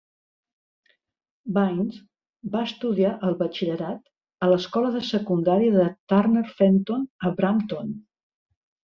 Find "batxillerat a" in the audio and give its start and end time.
3.41-4.49